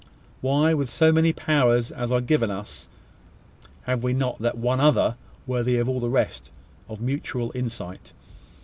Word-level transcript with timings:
Why, 0.41 0.73
with 0.73 0.89
so 0.89 1.11
many 1.11 1.31
powers 1.31 1.91
as 1.91 2.11
are 2.11 2.21
given 2.21 2.49
us, 2.49 2.87
have 3.83 4.03
we 4.03 4.13
not 4.13 4.39
that 4.39 4.57
one 4.57 4.79
other, 4.79 5.15
worth 5.45 5.87
all 5.87 5.99
the 5.99 6.09
rest, 6.09 6.49
of 6.89 6.99
mutual 7.01 7.51
insight? 7.53 8.11